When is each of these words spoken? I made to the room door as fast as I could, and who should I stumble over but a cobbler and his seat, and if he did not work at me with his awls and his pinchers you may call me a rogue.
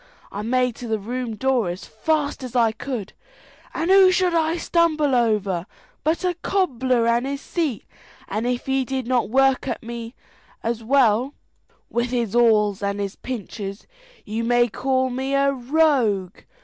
I 0.31 0.41
made 0.41 0.75
to 0.77 0.87
the 0.87 0.97
room 0.97 1.35
door 1.35 1.69
as 1.69 1.85
fast 1.85 2.41
as 2.43 2.55
I 2.55 2.71
could, 2.71 3.13
and 3.71 3.91
who 3.91 4.11
should 4.11 4.33
I 4.33 4.57
stumble 4.57 5.13
over 5.13 5.67
but 6.03 6.25
a 6.25 6.33
cobbler 6.33 7.05
and 7.05 7.27
his 7.27 7.39
seat, 7.41 7.85
and 8.27 8.47
if 8.47 8.65
he 8.65 8.83
did 8.83 9.05
not 9.05 9.29
work 9.29 9.67
at 9.67 9.83
me 9.83 10.15
with 10.63 12.09
his 12.09 12.35
awls 12.35 12.81
and 12.81 12.99
his 12.99 13.15
pinchers 13.15 13.85
you 14.25 14.43
may 14.43 14.67
call 14.69 15.11
me 15.11 15.35
a 15.35 15.53
rogue. 15.53 16.39